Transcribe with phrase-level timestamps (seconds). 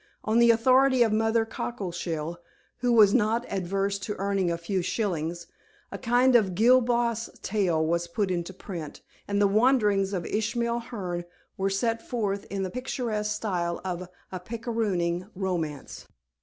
[0.23, 2.37] On the authority of Mother Cockleshell
[2.79, 5.45] who was not averse to earning a few shillings
[5.91, 10.79] a kind of Gil Blas tale was put into print, and the wanderings of Ishmael
[10.79, 11.25] Hearne
[11.55, 16.07] were set forth in the picturesque style of a picarooning romance.